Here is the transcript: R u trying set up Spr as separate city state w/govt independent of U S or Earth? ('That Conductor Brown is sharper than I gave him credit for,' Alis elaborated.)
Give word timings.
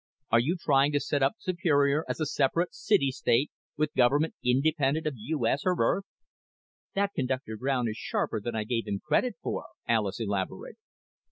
R 0.31 0.39
u 0.39 0.57
trying 0.59 0.97
set 0.97 1.21
up 1.21 1.33
Spr 1.45 2.01
as 2.09 2.33
separate 2.33 2.73
city 2.73 3.11
state 3.11 3.51
w/govt 3.77 4.31
independent 4.43 5.05
of 5.05 5.13
U 5.15 5.45
S 5.45 5.61
or 5.63 5.75
Earth? 5.79 6.05
('That 6.95 7.13
Conductor 7.13 7.55
Brown 7.55 7.87
is 7.87 7.97
sharper 7.97 8.41
than 8.41 8.55
I 8.55 8.63
gave 8.63 8.87
him 8.87 8.99
credit 9.05 9.35
for,' 9.43 9.67
Alis 9.87 10.19
elaborated.) 10.19 10.77